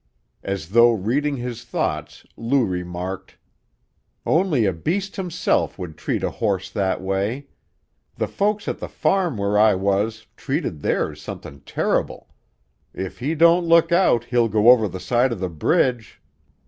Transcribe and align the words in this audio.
As 0.41 0.69
though 0.69 0.93
reading 0.93 1.37
his 1.37 1.63
thoughts, 1.63 2.25
Lou 2.35 2.65
remarked: 2.65 3.37
"Only 4.25 4.65
a 4.65 4.73
beast 4.73 5.15
himself 5.15 5.77
would 5.77 5.95
treat 5.95 6.23
a 6.23 6.31
horse 6.31 6.71
that 6.71 7.03
way. 7.03 7.49
The 8.15 8.27
folks 8.27 8.67
at 8.67 8.79
the 8.79 8.89
farm 8.89 9.37
where 9.37 9.59
I 9.59 9.75
was 9.75 10.25
treated 10.35 10.81
theirs 10.81 11.21
somethin' 11.21 11.59
terrible. 11.67 12.33
If 12.95 13.19
he 13.19 13.35
don't 13.35 13.65
look 13.67 13.91
out 13.91 14.23
he'll 14.25 14.49
go 14.49 14.71
over 14.71 14.87
the 14.87 14.99
side 14.99 15.31
of 15.31 15.39
the 15.39 15.49
bridge." 15.49 16.19